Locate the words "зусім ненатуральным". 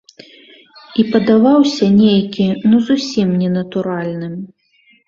2.89-4.33